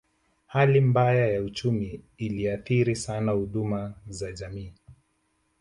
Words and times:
Hali 0.47 0.81
mbaya 0.81 1.27
ya 1.27 1.41
uchumi 1.43 2.01
iliathiri 2.17 2.95
sana 2.95 3.31
huduma 3.31 3.93
za 4.07 4.31
jamii 4.31 4.73